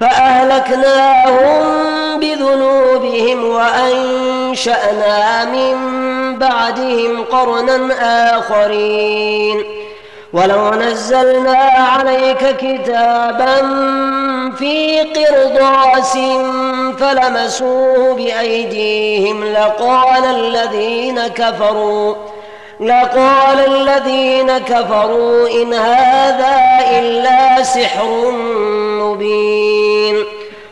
فأهلكناهم 0.00 1.40
بذنوبهم 2.20 3.44
وأنشأنا 3.44 5.44
من 5.44 5.74
بعدهم 6.38 7.24
قرنا 7.32 7.78
آخرين 8.38 9.62
ولو 10.32 10.70
نزلنا 10.70 11.58
عليك 11.76 12.56
كتابا 12.56 13.56
في 14.58 15.00
قرطاس 15.00 16.16
فلمسوه 16.98 18.14
بأيديهم 18.14 19.44
لقال 19.44 20.24
الذين 20.24 21.26
كفروا 21.26 22.14
لقال 22.80 23.58
الذين 23.68 24.58
كفروا 24.58 25.48
إن 25.62 25.74
هذا 25.74 26.60
إلا 26.98 27.62
سحر 27.62 28.30
مبين 29.02 30.16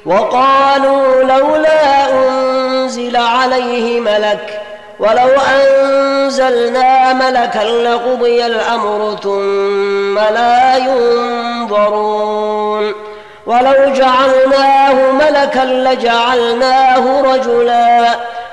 وقالوا 0.07 1.23
لولا 1.23 2.11
أنزل 2.15 3.17
عليه 3.17 4.01
ملك 4.01 4.61
ولو 5.01 5.29
أنزلنا 5.63 7.13
ملكا 7.13 7.59
لقضي 7.65 8.47
الأمر 8.47 9.17
ثم 9.23 10.19
لا 10.19 10.77
ينظرون 10.77 12.93
ولو 13.47 13.93
جعلناه 13.95 15.13
ملكا 15.13 15.61
لجعلناه 15.65 17.23
رجلاً 17.23 18.09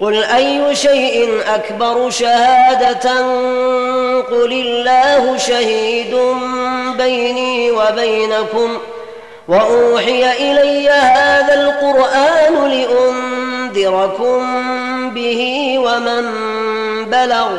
قل 0.00 0.24
أي 0.24 0.74
شيء 0.76 1.30
أكبر 1.54 2.10
شهادة 2.10 3.10
قل 4.20 4.52
الله 4.52 5.36
شهيد 5.36 6.16
بيني 6.96 7.70
وبينكم 7.70 8.78
وأوحي 9.48 10.32
إلي 10.32 10.88
هذا 10.88 11.54
القرآن 11.54 12.70
لأنذركم 13.74 14.34
به 15.10 15.78
ومن 15.78 16.24
بلغ 17.04 17.50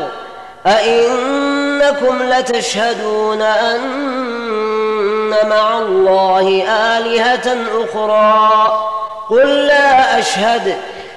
أئنكم 0.67 2.21
لتشهدون 2.23 3.41
أن 3.41 5.35
مع 5.49 5.77
الله 5.79 6.63
آلهة 6.97 7.55
أخرى 7.83 8.71
قل 9.29 9.47
لا 9.67 10.19
أشهد 10.19 10.75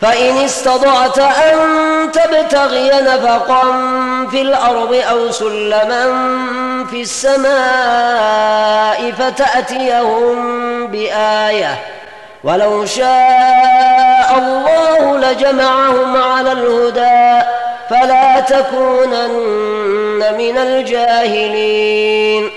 فإن 0.00 0.36
استطعت 0.38 1.18
أن 1.18 1.56
تبتغي 2.12 2.88
نفقا 2.88 3.62
في 4.30 4.40
الأرض 4.42 5.02
أو 5.10 5.30
سلما 5.30 6.04
في 6.90 7.00
السماء 7.02 9.12
فتأتيهم 9.18 10.86
بآية 10.86 11.78
ولو 12.44 12.84
شاء 12.86 14.34
الله 14.38 15.16
لجمعهم 15.16 16.16
على 16.22 16.52
الهدى 16.52 17.46
فلا 17.90 18.40
تكونن 18.40 20.34
من 20.38 20.58
الجاهلين 20.58 22.50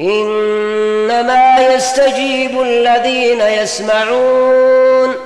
إنما 0.00 1.74
يستجيب 1.74 2.60
الذين 2.62 3.40
يسمعون 3.40 5.25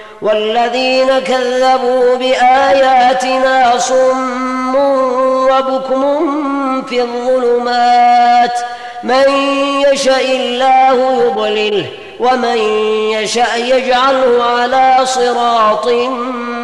والذين 0.21 1.19
كذبوا 1.19 2.15
بآياتنا 2.15 3.77
صم 3.77 4.75
وبكم 5.49 6.01
في 6.81 7.01
الظلمات 7.01 8.53
من 9.03 9.25
يشاء 9.91 10.25
الله 10.35 11.13
يضلله 11.23 11.85
ومن 12.19 12.57
يشاء 13.13 13.59
يجعله 13.77 14.43
على 14.43 14.97
صراط 15.05 15.87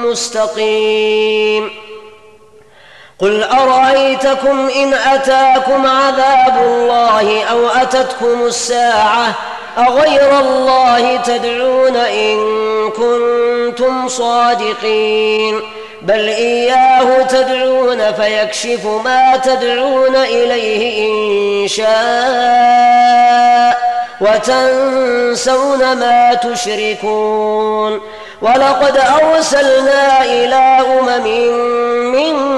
مستقيم 0.07 1.86
قل 3.21 3.43
أرأيتكم 3.43 4.69
إن 4.69 4.93
أتاكم 5.13 5.85
عذاب 5.87 6.61
الله 6.65 7.43
أو 7.45 7.67
أتتكم 7.67 8.45
الساعة 8.45 9.31
أغير 9.77 10.39
الله 10.39 11.15
تدعون 11.17 11.95
إن 11.95 12.35
كنتم 12.89 14.07
صادقين 14.07 15.59
بل 16.01 16.19
إياه 16.27 17.21
تدعون 17.23 18.11
فيكشف 18.13 18.85
ما 19.05 19.37
تدعون 19.43 20.15
إليه 20.15 21.07
إن 21.07 21.67
شاء 21.67 21.97
وتنسون 24.21 25.79
ما 25.79 26.33
تشركون 26.33 28.01
ولقد 28.41 28.99
أرسلنا 29.21 30.23
إلى 30.23 30.55
أمم 31.03 31.23
من 32.11 32.57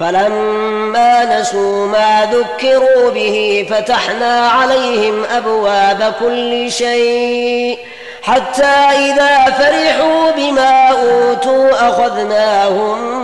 فلما 0.00 1.24
نسوا 1.40 1.86
ما 1.86 2.28
ذكروا 2.32 3.10
به 3.10 3.66
فتحنا 3.70 4.48
عليهم 4.48 5.22
ابواب 5.36 6.14
كل 6.20 6.72
شيء 6.72 7.78
حتى 8.22 8.64
اذا 8.64 9.44
فرحوا 9.54 10.30
بما 10.36 10.88
اوتوا 10.88 11.88
اخذناهم 11.88 13.14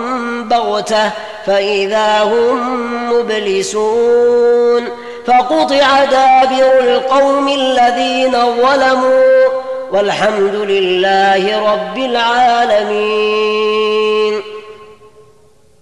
بغته 0.49 1.11
فاذا 1.47 2.23
هم 2.23 3.13
مبلسون 3.13 4.89
فقطع 5.27 6.05
دابر 6.05 6.81
القوم 6.81 7.49
الذين 7.49 8.33
ظلموا 8.33 9.51
والحمد 9.93 10.55
لله 10.55 11.73
رب 11.73 11.99
العالمين 11.99 14.43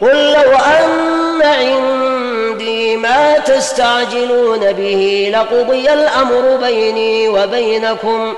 قل 0.00 0.32
لو 0.32 0.52
أن 0.52 1.42
عندي 1.44 2.96
ما 2.96 3.38
تستعجلون 3.38 4.72
به 4.72 5.30
لقضي 5.34 5.92
الأمر 5.92 6.56
بيني 6.62 7.28
وبينكم 7.28 8.34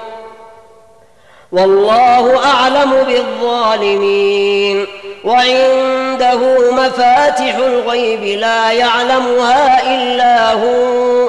والله 1.52 2.40
أعلم 2.46 2.92
بالظالمين 3.06 4.86
وعنده 5.24 6.70
مفاتح 6.72 7.54
الغيب 7.56 8.22
لا 8.40 8.72
يعلمها 8.72 9.92
إلا 9.94 10.52
هو 10.52 11.28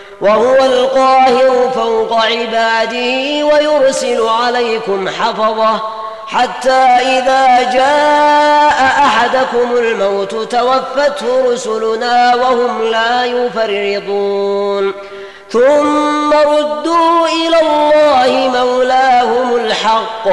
وهو 0.21 0.55
القاهر 0.55 1.69
فوق 1.75 2.13
عباده 2.13 3.45
ويرسل 3.45 4.21
عليكم 4.27 5.09
حفظه 5.09 5.79
حتى 6.27 6.79
إذا 7.19 7.71
جاء 7.73 8.73
أحدكم 8.99 9.77
الموت 9.77 10.35
توفته 10.35 11.51
رسلنا 11.53 12.35
وهم 12.35 12.83
لا 12.83 13.25
يفرطون 13.25 14.93
ثم 15.49 16.33
ردوا 16.33 17.27
إلى 17.27 17.59
الله 17.61 18.49
مولاهم 18.59 19.55
الحق 19.55 20.27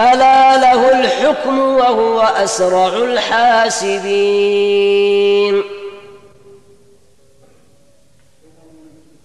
ألا 0.00 0.56
له 0.56 0.90
الحكم 1.00 1.76
وهو 1.76 2.20
أسرع 2.20 2.86
الحاسبين 2.88 5.77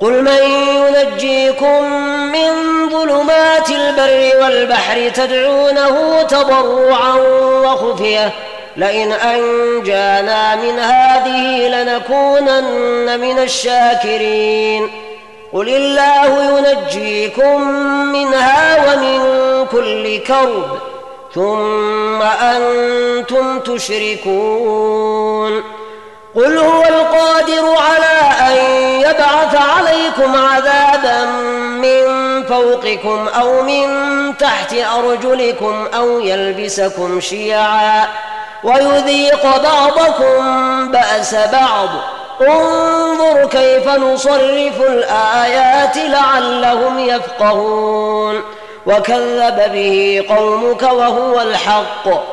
قل 0.03 0.21
من 0.23 0.37
ينجيكم 0.75 1.83
من 2.31 2.49
ظلمات 2.89 3.69
البر 3.69 4.41
والبحر 4.43 5.09
تدعونه 5.09 6.21
تضرعا 6.23 7.13
وخفيه 7.63 8.33
لئن 8.77 9.11
أنجانا 9.11 10.55
من 10.55 10.79
هذه 10.79 11.67
لنكونن 11.67 13.19
من 13.19 13.39
الشاكرين 13.39 14.89
قل 15.53 15.69
الله 15.69 16.43
ينجيكم 16.51 17.61
منها 18.11 18.77
ومن 18.93 19.19
كل 19.67 20.17
كرب 20.19 20.77
ثم 21.35 22.21
أنتم 22.21 23.59
تشركون 23.59 25.82
قل 26.35 26.57
هو 26.57 26.81
القادر 26.85 27.75
على 27.77 28.47
أن 28.47 28.61
يبعث 29.01 29.55
عليكم 29.55 30.35
عذابا 30.45 31.25
من 31.81 32.07
فوقكم 32.43 33.27
أو 33.39 33.61
من 33.63 33.87
تحت 34.37 34.73
أرجلكم 34.97 35.87
أو 35.97 36.19
يلبسكم 36.19 37.19
شيعا 37.19 38.05
ويذيق 38.63 39.43
بعضكم 39.43 40.37
بأس 40.91 41.35
بعض 41.35 41.89
انظر 42.49 43.45
كيف 43.51 43.87
نصرف 43.87 44.81
الآيات 44.81 45.97
لعلهم 45.97 46.99
يفقهون 46.99 48.41
وكذب 48.85 49.71
به 49.73 50.25
قومك 50.29 50.81
وهو 50.83 51.41
الحق 51.41 52.32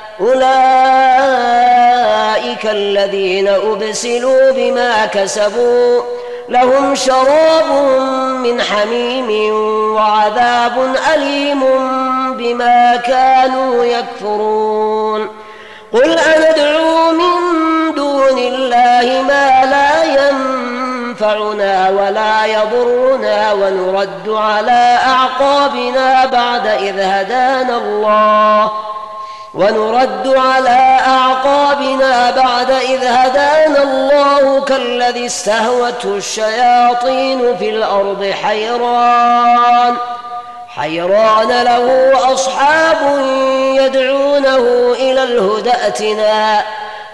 أولئك 0.21 2.65
الذين 2.65 3.47
أبسلوا 3.47 4.51
بما 4.51 5.05
كسبوا 5.05 6.01
لهم 6.49 6.95
شراب 6.95 7.71
من 8.37 8.61
حميم 8.61 9.53
وعذاب 9.95 10.95
أليم 11.13 11.63
بما 12.37 12.95
كانوا 12.95 13.85
يكفرون 13.85 15.27
قل 15.93 16.19
أندعو 16.19 17.11
من 17.11 17.35
دون 17.95 18.37
الله 18.39 19.21
ما 19.27 19.61
لا 19.65 20.03
ينفعنا 20.03 21.89
ولا 21.89 22.45
يضرنا 22.45 23.53
ونرد 23.53 24.29
على 24.29 24.97
أعقابنا 25.07 26.25
بعد 26.25 26.67
إذ 26.67 26.99
هدانا 26.99 27.77
الله 27.77 28.71
ونرد 29.55 30.27
على 30.35 30.99
أعقابنا 31.07 32.31
بعد 32.31 32.71
إذ 32.71 33.03
هدانا 33.03 33.83
الله 33.83 34.61
كالذي 34.61 35.25
استهوته 35.25 36.15
الشياطين 36.17 37.57
في 37.57 37.69
الأرض 37.69 38.31
حيران 38.43 39.95
حيران 40.75 41.49
له 41.63 42.13
أصحاب 42.33 43.19
يدعونه 43.55 44.93
إلى 44.99 45.23
الهدى 45.23 45.71
ائتنا 45.71 46.61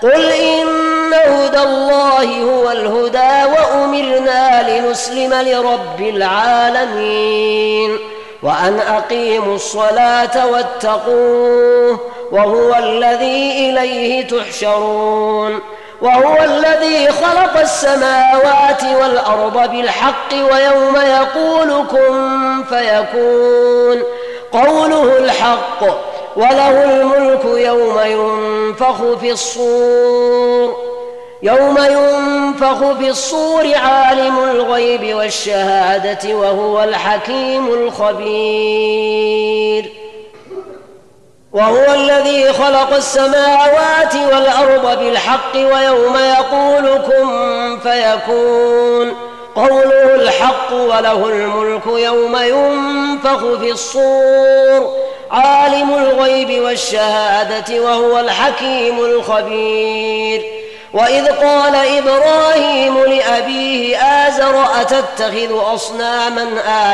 قل 0.03 0.31
إن 0.31 1.13
هدى 1.13 1.59
الله 1.63 2.41
هو 2.41 2.71
الهدى 2.71 3.51
وأمرنا 3.53 4.69
لنسلم 4.69 5.33
لرب 5.33 6.01
العالمين 6.01 7.97
وأن 8.43 8.79
أقيموا 8.79 9.55
الصلاة 9.55 10.45
واتقوه 10.45 11.99
وهو 12.31 12.75
الذي 12.75 13.69
إليه 13.69 14.27
تحشرون 14.27 15.59
وهو 16.01 16.37
الذي 16.43 17.07
خلق 17.09 17.57
السماوات 17.59 18.83
والأرض 19.01 19.71
بالحق 19.71 20.33
ويوم 20.33 20.95
يقول 21.05 21.85
كن 21.91 22.63
فيكون 22.69 24.03
قوله 24.61 25.17
الحق 25.17 25.83
وله 26.35 26.83
الملك 26.83 27.45
يوم 27.45 27.99
ينفخ 28.05 29.13
في 29.21 29.31
الصور 29.31 30.77
يوم 31.43 31.77
ينفخ 31.77 32.91
في 32.99 33.09
الصور 33.09 33.75
عالم 33.75 34.43
الغيب 34.43 35.13
والشهادة 35.15 36.33
وهو 36.35 36.83
الحكيم 36.83 37.67
الخبير 37.67 40.06
وهو 41.51 41.93
الذي 41.93 42.53
خلق 42.53 42.95
السماوات 42.95 44.15
والأرض 44.15 44.99
بالحق 44.99 45.55
ويوم 45.55 46.17
يقول 46.17 46.97
كن 46.97 47.77
فيكون 47.83 49.13
قوله 49.55 50.15
الحق 50.15 50.71
وله 50.73 51.27
الملك 51.29 51.81
يوم 51.87 52.37
ينفخ 52.41 53.39
في 53.59 53.71
الصور 53.71 54.93
عالم 55.31 55.93
الغيب 55.93 56.63
والشهادة 56.63 57.81
وهو 57.81 58.19
الحكيم 58.19 58.99
الخبير 58.99 60.43
وإذ 60.93 61.27
قال 61.27 61.75
إبراهيم 61.75 63.03
لأبيه 63.05 63.97
آزر 63.97 64.63
أتتخذ 64.81 65.73
أصناما 65.73 66.45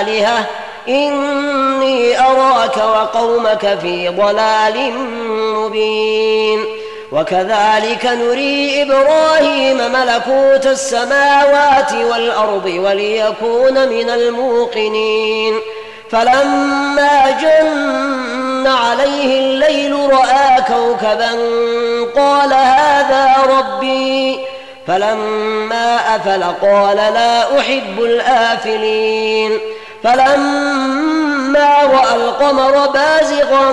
آلهةً 0.02 0.46
إني 0.88 2.20
أراك 2.20 2.78
وقومك 2.78 3.80
في 3.82 4.08
ضلال 4.10 4.94
مبين 5.56 6.66
وكذلك 7.12 8.06
نري 8.06 8.82
إبراهيم 8.82 9.78
ملكوت 9.78 10.66
السماوات 10.66 11.94
والأرض 11.94 12.66
وليكون 12.66 13.90
من 13.90 14.10
الموقنين 14.10 15.54
فلما 16.10 17.24
جن 17.42 18.68
عليه 18.72 19.40
الليل 19.40 19.96
رأى 20.12 20.64
كوكبا 20.68 21.30
قال 22.22 22.54
هذا 22.54 23.34
ربي 23.50 24.40
فلما 24.88 26.00
أفل 26.16 26.44
قال 26.62 26.98
لا 26.98 27.60
أحب 27.60 28.00
الآفلين 28.00 29.58
فلما 30.04 31.78
رأى 31.94 32.16
القمر 32.16 32.88
بازغا 32.88 33.70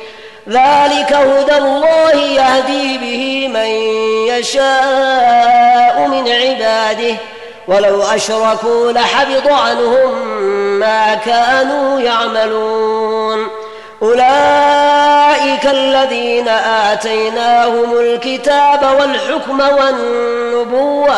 ذلك 0.51 1.13
هدى 1.13 1.57
الله 1.57 2.15
يهدي 2.15 2.97
به 2.97 3.47
من 3.47 3.67
يشاء 4.35 6.07
من 6.11 6.31
عباده 6.31 7.15
ولو 7.67 8.01
أشركوا 8.03 8.91
لحبط 8.91 9.51
عنهم 9.51 10.25
ما 10.79 11.13
كانوا 11.25 11.99
يعملون 11.99 13.47
أولئك 14.01 15.65
الذين 15.65 16.47
آتيناهم 16.47 17.97
الكتاب 17.99 18.95
والحكم 18.99 19.59
والنبوة 19.59 21.17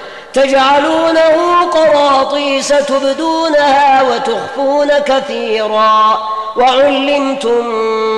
تجعلونه 0.33 1.61
قراطيس 1.73 2.67
تبدونها 2.67 4.01
وتخفون 4.01 4.89
كثيرا 5.05 6.17
وعلمتم 6.55 7.65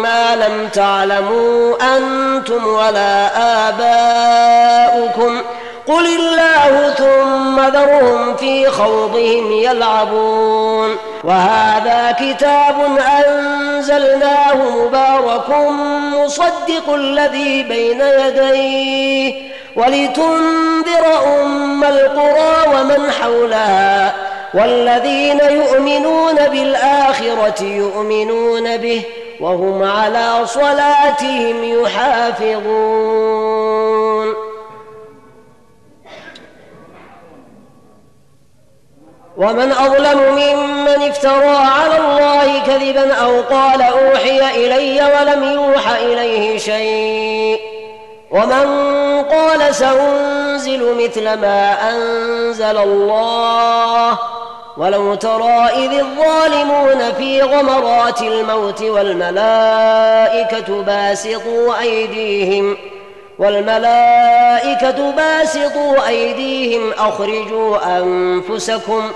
ما 0.02 0.36
لم 0.36 0.67
تعلموا 0.73 1.76
انتم 1.97 2.65
ولا 2.67 3.30
اباؤكم 3.69 5.41
قل 5.88 6.06
الله 6.06 6.93
ثم 6.97 7.60
ذرهم 7.60 8.36
في 8.36 8.67
خوضهم 8.69 9.52
يلعبون 9.52 10.95
وهذا 11.23 12.15
كتاب 12.19 12.97
انزلناه 13.28 14.56
مبارك 14.56 15.49
مصدق 16.13 16.93
الذي 16.93 17.63
بين 17.63 18.02
يديه 18.02 19.54
ولتنذر 19.75 21.21
أم 21.43 21.83
القرى 21.83 22.55
ومن 22.73 23.12
حولها 23.12 24.15
والذين 24.53 25.39
يؤمنون 25.49 26.36
بالآخرة 26.36 27.63
يؤمنون 27.63 28.77
به 28.77 29.01
وهم 29.39 29.83
على 29.83 30.47
صلاتهم 30.47 31.81
يحافظون 31.81 34.43
ومن 39.38 39.71
أظلم 39.71 40.17
ممن 40.33 41.09
افترى 41.09 41.55
على 41.57 41.97
الله 41.97 42.59
كذبا 42.67 43.13
أو 43.13 43.41
قال 43.41 43.81
أوحي 43.81 44.39
إلي 44.55 45.01
ولم 45.19 45.43
يوحى 45.43 46.05
إليه 46.13 46.57
شيء 46.57 47.72
ومن 48.34 48.65
قال 49.32 49.76
سأنزل 49.76 50.93
مثل 51.04 51.24
ما 51.34 51.78
أنزل 51.89 52.78
الله 52.78 54.19
ولو 54.78 55.15
ترى 55.15 55.67
إذ 55.76 55.91
الظالمون 55.93 57.12
في 57.17 57.41
غمرات 57.41 58.22
الموت 58.22 58.82
والملائكة 58.82 60.82
باسطوا 60.82 61.80
أيديهم 61.80 62.78
والملائكة 63.39 65.12
باسطوا 65.12 66.08
أيديهم 66.08 66.91
أخرجوا 66.91 67.98
أنفسكم 68.00 69.12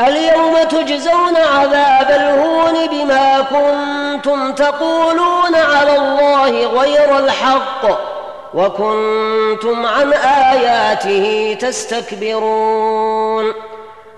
اليوم 0.00 0.54
تجزون 0.70 1.36
عذاب 1.36 2.10
الهون 2.10 2.86
بما 2.86 3.40
كنتم 3.40 4.52
تقولون 4.52 5.54
على 5.54 5.96
الله 5.96 6.50
غير 6.80 7.18
الحق 7.18 7.86
وكنتم 8.54 9.86
عن 9.86 10.12
آياته 10.52 11.56
تستكبرون 11.60 13.44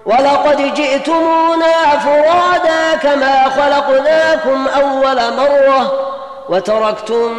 ولقد 0.07 0.75
جئتمونا 0.75 1.99
فرادا 1.99 2.95
كما 3.03 3.49
خلقناكم 3.49 4.69
أول 4.81 5.35
مرة 5.37 5.93
وتركتم 6.49 7.39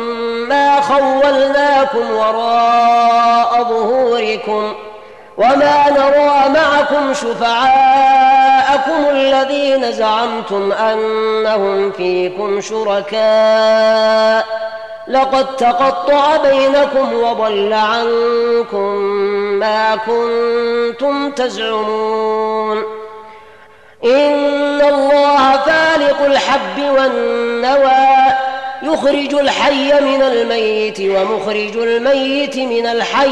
ما 0.49 0.81
خولناكم 0.81 2.11
وراء 2.13 3.63
ظهوركم 3.69 4.73
ۖ 4.85 4.88
وما 5.39 5.89
نرى 5.91 6.53
معكم 6.59 7.13
شفعاءكم 7.13 9.09
الذين 9.09 9.91
زعمتم 9.91 10.71
أنهم 10.71 11.91
فيكم 11.91 12.61
شركاء 12.61 14.45
لقد 15.07 15.55
تقطع 15.55 16.37
بينكم 16.37 17.13
وضل 17.23 17.73
عنكم 17.73 18.95
ما 19.59 19.95
كنتم 19.95 21.31
تزعمون 21.31 22.77
إن 24.05 24.81
الله 24.81 25.57
فالق 25.57 26.21
الحب 26.25 26.79
والنوى 26.95 27.91
يخرج 28.83 29.33
الحي 29.33 29.93
من 30.01 30.21
الميت 30.21 31.01
ومخرج 31.01 31.77
الميت 31.77 32.57
من 32.57 32.85
الحي 32.87 33.31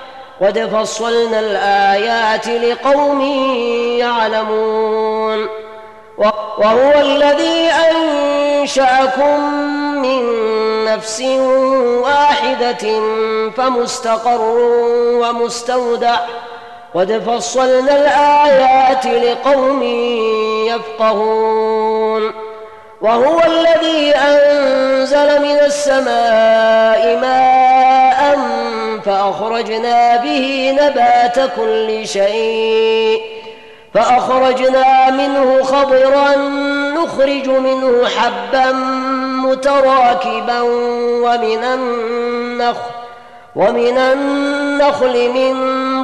قد 0.41 0.59
فصلنا 0.59 1.39
الآيات 1.39 2.47
لقوم 2.47 3.21
يعلمون 4.01 5.47
وهو 6.57 6.91
الذي 7.01 7.67
أنشأكم 7.91 9.53
من 9.95 10.25
نفس 10.85 11.21
واحدة 12.03 13.01
فمستقر 13.57 14.41
ومستودع 15.21 16.15
قد 16.95 17.23
فصلنا 17.27 17.91
الآيات 18.01 19.05
لقوم 19.05 19.83
يفقهون 20.67 22.31
وهو 23.01 23.39
الذي 23.39 24.11
أنزل 24.15 25.41
من 25.41 25.59
السماء 25.65 27.17
ماء 27.21 28.50
فأخرجنا 29.21 30.17
به 30.17 30.71
نبات 30.81 31.49
كل 31.55 32.07
شيء 32.07 33.21
فأخرجنا 33.93 35.09
منه 35.09 35.63
خضرا 35.63 36.35
نخرج 37.03 37.47
منه 37.49 38.05
حبا 38.05 38.71
متراكبا 39.49 40.61
ومن 40.61 41.63
النخل 41.63 42.79
ومن 43.55 43.97
النخل 43.97 45.29
من 45.31 45.53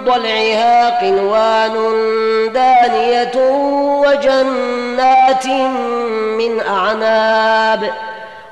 ضلعها 0.04 1.00
قنوان 1.02 1.74
دانية 2.54 3.50
وجنات 4.02 5.48
من 6.38 6.60
أعناب 6.60 7.84
ۖ 7.84 7.88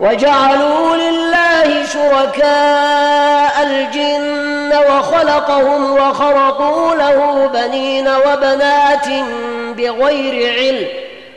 وجعلوا 0.00 0.96
لله 0.96 1.84
شركاء 1.86 3.52
الجن 3.62 4.72
وخلقهم 4.90 5.92
وخرقوا 5.94 6.94
له 6.94 7.46
بنين 7.54 8.08
وبنات 8.08 9.06
بغير 9.76 10.54
علم 10.58 10.86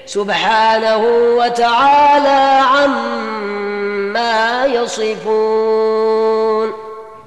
سبحانه 0.06 1.02
وتعالى 1.12 2.60
عما 2.76 4.66
يصفون 4.66 6.72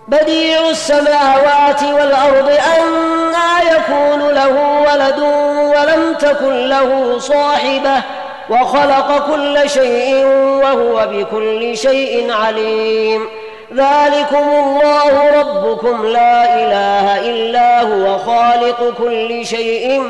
بديع 0.09 0.69
السماوات 0.69 1.83
والأرض 1.83 2.49
أنا 2.77 3.25
يكون 3.77 4.21
له 4.31 4.83
ولد 4.91 5.19
ولم 5.77 6.15
تكن 6.19 6.69
له 6.69 7.19
صاحبه 7.19 7.99
وخلق 8.51 9.27
كل 9.31 9.71
شيء 9.71 10.27
وهو 10.63 11.07
بكل 11.13 11.77
شيء 11.79 12.33
عليم 12.33 13.29
ذلكم 13.73 14.47
الله 14.49 15.39
ربكم 15.41 16.07
لا 16.07 16.55
اله 16.57 17.21
الا 17.31 17.83
هو 17.83 18.19
خالق 18.19 18.95
كل 18.99 19.47
شيء 19.47 20.03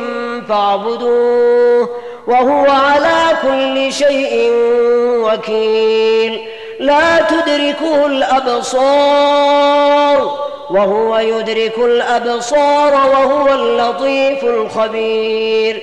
فاعبدوه 0.49 1.89
وهو 2.27 2.67
على 2.71 3.37
كل 3.43 3.93
شيء 3.93 4.53
وكيل 5.01 6.47
لا 6.81 7.19
تدركه 7.21 8.07
الابصار 8.07 10.39
وهو 10.71 11.19
يدرك 11.19 11.79
الابصار 11.79 12.93
وهو 12.95 13.49
اللطيف 13.55 14.45
الخبير 14.45 15.83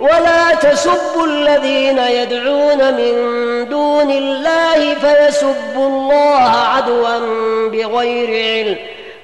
ولا 0.00 0.54
تسبوا 0.60 1.26
الذين 1.26 1.98
يدعون 1.98 2.94
من 2.94 3.14
دون 3.68 4.10
الله 4.10 4.94
فيسبوا 4.94 5.52
الله 5.88 6.50
عدوا 6.74 7.18
بغير 7.68 8.28
علم 8.28 8.76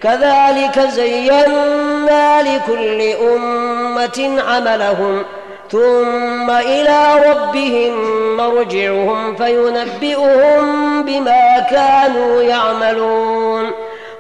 كذلك 0.03 0.79
زينا 0.91 2.43
لكل 2.43 3.03
أمة 3.29 4.43
عملهم 4.49 5.25
ثم 5.71 6.51
إلى 6.51 7.05
ربهم 7.31 7.97
مرجعهم 8.37 9.37
فينبئهم 9.37 10.65
بما 11.03 11.67
كانوا 11.71 12.43
يعملون 12.43 13.71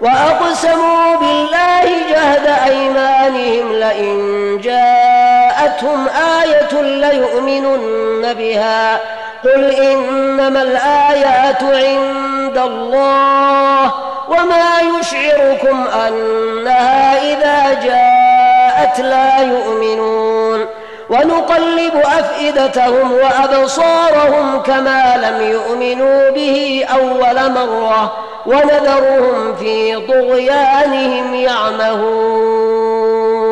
وأقسموا 0.00 1.16
بالله 1.20 1.84
جهد 2.12 2.70
أيمانهم 2.72 3.72
لئن 3.72 4.58
جاءوا 4.62 5.31
جاءتهم 5.62 6.06
آية 6.42 6.74
ليؤمنن 6.82 8.34
بها 8.34 8.98
قل 9.44 9.62
إنما 9.70 10.62
الآيات 10.62 11.62
عند 11.62 12.58
الله 12.58 13.84
وما 14.28 14.70
يشعركم 15.00 15.84
أنها 16.08 17.18
إذا 17.22 17.80
جاءت 17.84 19.00
لا 19.00 19.38
يؤمنون 19.42 20.66
ونقلب 21.10 21.94
أفئدتهم 22.04 23.12
وأبصارهم 23.12 24.62
كما 24.62 25.16
لم 25.16 25.42
يؤمنوا 25.50 26.30
به 26.30 26.86
أول 26.94 27.50
مرة 27.52 28.12
ونذرهم 28.46 29.54
في 29.56 29.96
طغيانهم 30.08 31.34
يعمهون 31.34 33.51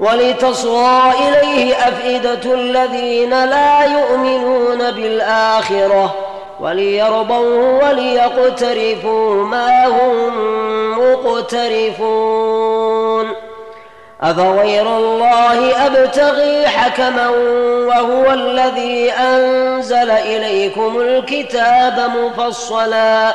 ولتصغى 0.00 1.12
إليه 1.28 1.74
أفئدة 1.88 2.54
الذين 2.54 3.30
لا 3.44 3.84
يؤمنون 3.84 4.90
بالآخرة 4.90 6.14
وليرضوا 6.60 7.84
وليقترفوا 7.84 9.34
ما 9.34 9.86
هم 9.86 10.30
مقترفون 11.12 13.30
أفغير 14.22 14.96
الله 14.96 15.86
أبتغي 15.86 16.68
حكما 16.68 17.28
وهو 17.88 18.30
الذي 18.32 19.10
أنزل 19.12 20.10
إليكم 20.10 21.00
الكتاب 21.00 22.10
مفصلاً 22.16 23.34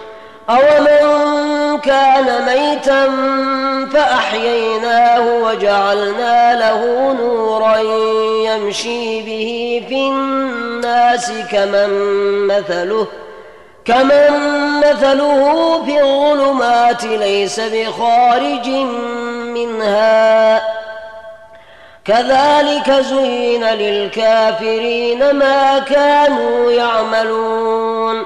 أَوَمَنْ 0.51 1.21
كَانَ 1.77 2.45
مَيْتًا 2.45 3.05
فَأَحْيَيْنَاهُ 3.93 5.43
وَجَعَلْنَا 5.43 6.59
لَهُ 6.59 7.13
نُورًا 7.13 7.77
يَمْشِي 8.51 9.21
بِهِ 9.21 9.83
فِي 9.89 10.07
النَّاسِ 10.07 11.31
كَمَنْ 11.51 11.89
مَثَلُهُ 12.47 13.07
كمن 13.85 14.29
مثله 14.79 15.81
في 15.85 16.01
الظلمات 16.03 17.03
ليس 17.03 17.59
بخارج 17.59 18.67
منها 19.53 20.61
كذلك 22.05 22.91
زين 22.91 23.63
للكافرين 23.63 25.35
ما 25.35 25.79
كانوا 25.79 26.71
يعملون 26.71 28.25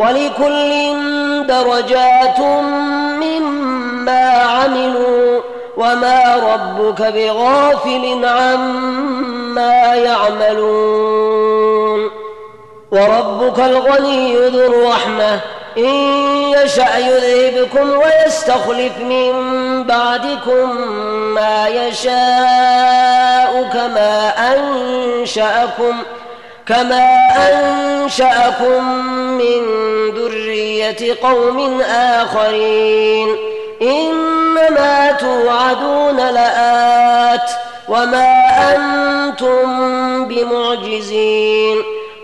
ولكل 0.00 0.70
درجات 1.46 2.40
مما 3.20 4.30
عملوا 4.30 5.40
وما 5.76 6.34
ربك 6.54 7.02
بغافل 7.02 8.24
عما 8.26 9.94
يعملون 9.94 12.10
وربك 12.92 13.58
الغني 13.58 14.36
ذو 14.48 14.66
الرحمه 14.66 15.40
إن 15.78 15.94
يشأ 16.64 16.98
يذهبكم 16.98 17.90
ويستخلف 17.90 18.98
من 18.98 19.32
بعدكم 19.84 20.80
ما 21.34 21.68
يشاء 21.68 22.10
كما 23.72 24.28
أنشأكم 24.38 25.92
ۖ 25.92 25.96
كما 26.66 27.18
أنشأكم 27.36 29.02
من 29.14 29.64
ذرية 30.14 31.14
قوم 31.22 31.80
آخرين 31.90 33.28
إنما 33.82 35.12
توعدون 35.12 36.16
لآت 36.16 37.50
وما 37.88 38.34
أنتم 38.76 39.60
بمعجزين 40.28 41.76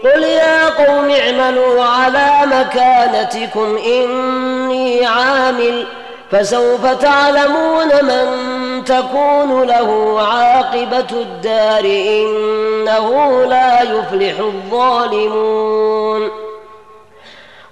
قل 0.04 0.22
يا 0.22 0.68
قوم 0.68 1.10
اعملوا 1.10 1.84
على 1.84 2.30
مكانتكم 2.44 3.78
إني 3.86 5.06
عامل 5.06 5.86
ۖ 6.02 6.05
فسوف 6.32 6.86
تعلمون 6.86 8.04
من 8.04 8.46
تكون 8.84 9.62
له 9.62 10.20
عاقبة 10.34 11.10
الدار 11.22 11.84
إنه 11.84 13.44
لا 13.44 13.82
يفلح 13.82 14.38
الظالمون 14.38 16.30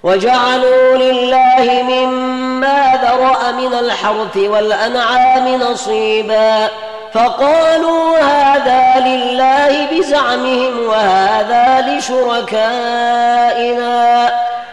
وجعلوا 0.03 0.95
لله 0.97 1.83
مما 1.83 2.85
ذرأ 3.03 3.51
من 3.51 3.73
الحرث 3.73 4.37
والأنعام 4.37 5.47
نصيبا 5.55 6.67
فقالوا 7.13 8.17
هذا 8.19 9.07
لله 9.07 9.87
بزعمهم 9.91 10.85
وهذا 10.87 11.85
لشركائنا 11.89 14.05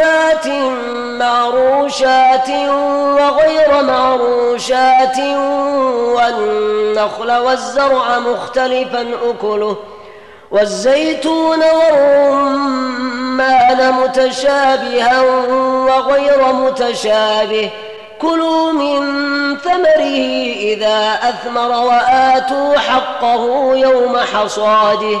جنات 0.00 0.46
معروشات 1.20 2.48
وغير 3.16 3.82
معروشات 3.82 5.18
والنخل 6.16 7.32
والزرع 7.32 8.18
مختلفا 8.18 9.06
أكله 9.30 9.76
والزيتون 10.50 11.58
والرمان 11.58 13.92
متشابها 13.92 15.20
وغير 15.86 16.52
متشابه 16.52 17.70
كلوا 18.20 18.72
من 18.72 19.00
ثمره 19.58 20.24
إذا 20.56 21.18
أثمر 21.22 21.70
وآتوا 21.86 22.78
حقه 22.78 23.70
يوم 23.74 24.18
حصاده 24.18 25.18
ۖ 25.18 25.20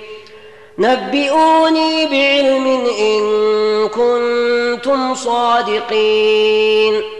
نبئوني 0.79 2.07
بعلم 2.07 2.87
إن 3.01 3.21
كنتم 3.89 5.15
صادقين 5.15 7.18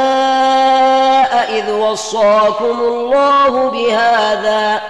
إذ 1.49 1.71
وصاكم 1.71 2.79
الله 2.79 3.69
بهذا 3.69 4.81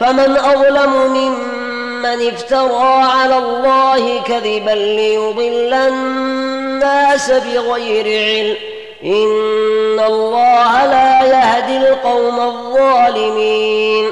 فمن 0.00 0.36
أظلم 0.36 0.92
ممن 1.12 1.66
من 2.02 2.28
افترى 2.28 3.00
على 3.02 3.38
الله 3.38 4.20
كذبا 4.22 4.70
ليضل 4.70 5.74
الناس 5.74 7.30
بغير 7.30 8.04
علم 8.08 8.56
إن 9.04 10.04
الله 10.04 10.86
لا 10.86 11.24
يهدي 11.24 11.76
القوم 11.88 12.40
الظالمين 12.40 14.10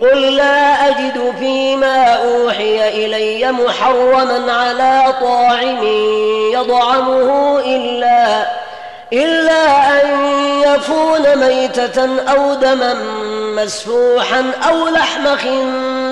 قل 0.00 0.36
لا 0.36 0.88
أجد 0.88 1.34
فيما 1.38 2.02
أوحي 2.12 2.88
إلي 2.88 3.52
محرما 3.52 4.52
على 4.52 5.14
طاعم 5.20 5.84
يطعمه 6.52 7.58
إلا 7.60 8.46
إلا 9.12 9.88
أن 10.02 10.08
يكون 10.62 11.36
ميتة 11.46 12.20
أو 12.30 12.54
دما 12.54 12.94
مسفوحا 13.64 14.50
أو 14.70 14.88
لحم 14.88 15.36
خنزير 15.36 15.99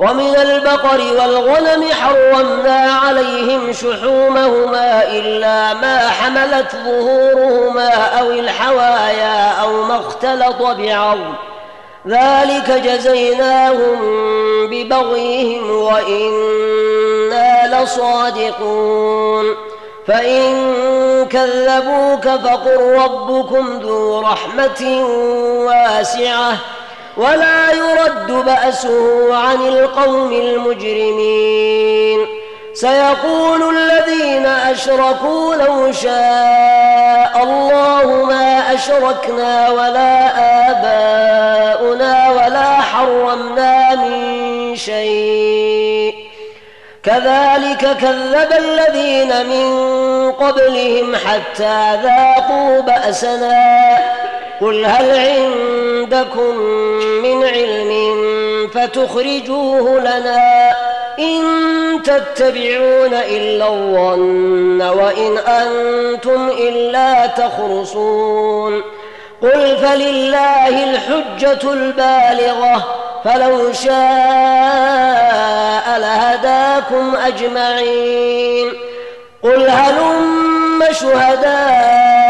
ومن 0.00 0.34
البقر 0.36 1.00
والغنم 1.18 1.84
حرمنا 1.92 2.92
عليهم 3.06 3.72
شحومهما 3.72 5.02
إلا 5.04 5.74
ما 5.74 6.08
حملت 6.08 6.76
ظهورهما 6.84 7.90
أو 8.20 8.30
الحوايا 8.30 9.48
أو 9.62 9.82
ما 9.82 9.96
اختلط 10.00 10.62
بعظم 10.62 11.34
ذلك 12.08 12.70
جزيناهم 12.84 14.00
ببغيهم 14.70 15.70
وإنا 15.70 17.82
لصادقون 17.84 19.44
فإن 20.06 20.74
كذبوك 21.30 22.28
فقل 22.40 22.98
ربكم 23.04 23.80
ذو 23.82 24.20
رحمة 24.20 25.04
واسعة 25.66 26.52
ولا 27.16 27.70
يرد 27.72 28.32
بأسه 28.44 29.34
عن 29.36 29.60
القوم 29.66 30.32
المجرمين 30.32 32.26
سيقول 32.74 33.76
الذين 33.76 34.46
أشركوا 34.46 35.54
لو 35.54 35.92
شاء 35.92 37.30
الله 37.42 38.24
ما 38.24 38.74
أشركنا 38.74 39.70
ولا 39.70 40.26
آباؤنا 40.70 42.30
ولا 42.30 42.76
حرمنا 42.80 43.94
من 43.94 44.76
شيء 44.76 46.14
كذلك 47.02 47.96
كذب 48.00 48.52
الذين 48.52 49.46
من 49.46 49.70
قبلهم 50.32 51.16
حتى 51.16 52.00
ذاقوا 52.02 52.80
بأسنا 52.80 53.98
قل 54.60 54.84
هل 54.86 55.18
عند 55.18 55.79
عندكم 56.00 56.56
من 57.22 57.44
علم 57.44 58.20
فتخرجوه 58.74 60.00
لنا 60.00 60.70
إن 61.18 61.42
تتبعون 62.02 63.12
إلا 63.14 63.68
الظن 63.68 64.82
وإن 64.82 65.38
أنتم 65.38 66.48
إلا 66.48 67.26
تخرصون 67.26 68.82
قل 69.42 69.76
فلله 69.76 70.84
الحجة 70.92 71.72
البالغة 71.72 72.84
فلو 73.24 73.72
شاء 73.72 73.92
لهداكم 75.98 77.14
أجمعين 77.26 78.72
قل 79.42 79.68
هلم 79.68 80.82
شهداء 80.92 82.29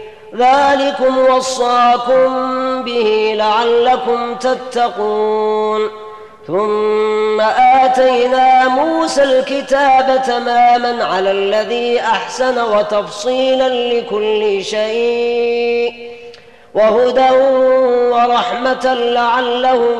ذلكم 0.35 1.17
وصاكم 1.17 2.25
به 2.83 3.33
لعلكم 3.37 4.35
تتقون 4.35 5.81
ثم 6.47 7.41
اتينا 7.85 8.67
موسى 8.67 9.23
الكتاب 9.23 10.21
تماما 10.27 11.03
على 11.03 11.31
الذي 11.31 11.99
احسن 11.99 12.61
وتفصيلا 12.77 13.69
لكل 13.93 14.63
شيء 14.63 16.11
وهدى 16.73 17.31
ورحمه 18.11 18.93
لعلهم 18.93 19.99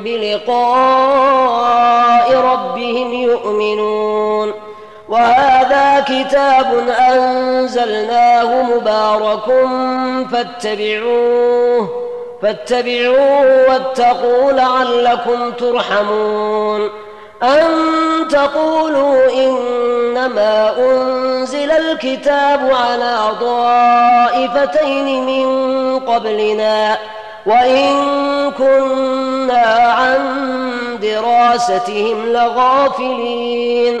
بلقاء 0.00 2.32
ربهم 2.36 3.12
يؤمنون 3.12 4.52
وهذا 5.08 6.04
كتاب 6.08 6.84
أنزلناه 7.10 8.62
مبارك 8.62 9.42
فاتبعوه 10.32 11.88
فاتبعوه 12.42 13.68
واتقوا 13.68 14.52
لعلكم 14.52 15.50
ترحمون 15.52 16.80
أن 17.42 17.60
تقولوا 18.30 19.30
إنما 19.44 20.74
أنزل 20.78 21.70
الكتاب 21.70 22.70
على 22.84 23.18
طائفتين 23.40 25.26
من 25.26 25.98
قبلنا 25.98 26.96
وإن 27.46 27.94
كنا 28.58 29.92
عن 29.96 30.28
دراستهم 31.02 32.26
لغافلين 32.26 34.00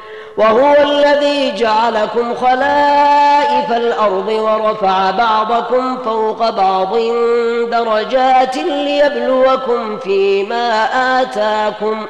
وهو 0.37 0.73
الذي 0.81 1.51
جعلكم 1.57 2.35
خلائف 2.35 3.71
الأرض 3.71 4.29
ورفع 4.29 5.11
بعضكم 5.11 5.97
فوق 5.97 6.49
بعض 6.49 6.95
درجات 7.71 8.57
ليبلوكم 8.57 9.97
فيما 9.97 10.85
آتاكم 11.21 12.05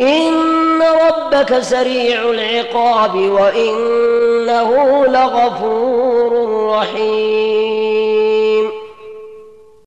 إن 0.00 0.82
ربك 1.08 1.58
سريع 1.58 2.20
العقاب 2.22 3.14
وإنه 3.16 5.06
لغفور 5.06 6.48
رحيم 6.74 8.01